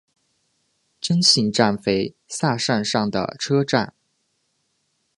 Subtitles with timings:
[0.99, 3.93] 真幸站肥萨线上的车站。